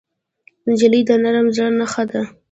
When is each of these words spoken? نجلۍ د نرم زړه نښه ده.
نجلۍ 0.67 1.01
د 1.07 1.11
نرم 1.23 1.47
زړه 1.55 1.69
نښه 1.79 2.03
ده. 2.11 2.21